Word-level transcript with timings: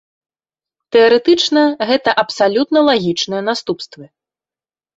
Тэарэтычна, 0.95 1.61
гэта 1.91 2.09
абсалютна 2.23 2.79
лагічныя 2.89 3.47
наступствы. 3.53 4.05